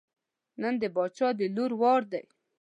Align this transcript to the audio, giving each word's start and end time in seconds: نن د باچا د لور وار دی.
نن 0.61 0.73
د 0.81 0.83
باچا 0.95 1.29
د 1.39 1.41
لور 1.55 1.71
وار 1.81 2.01
دی. 2.11 2.23